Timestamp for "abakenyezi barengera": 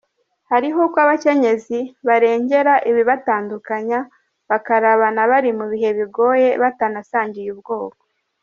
1.05-2.73